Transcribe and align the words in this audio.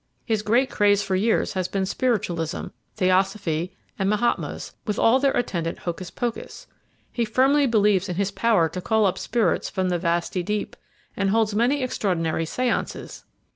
His 0.25 0.41
great 0.41 0.71
craze 0.71 1.03
for 1.03 1.15
years 1.15 1.53
has 1.53 1.67
been 1.67 1.85
spiritualism, 1.85 2.69
theosophy, 2.95 3.75
and 3.99 4.09
mahatmas, 4.09 4.73
with 4.87 4.97
all 4.97 5.19
their 5.19 5.33
attendant 5.37 5.77
hocus 5.77 6.09
pocus. 6.09 6.65
He 7.11 7.23
firmly 7.23 7.67
believes 7.67 8.09
in 8.09 8.15
his 8.15 8.31
power 8.31 8.67
to 8.67 8.81
call 8.81 9.05
up 9.05 9.19
spirits 9.19 9.69
from 9.69 9.89
the 9.89 9.99
vasty 9.99 10.41
deep, 10.41 10.75
and 11.15 11.29
holds 11.29 11.53
many 11.53 11.83
extraordinary 11.83 12.45
séances." 12.45 13.25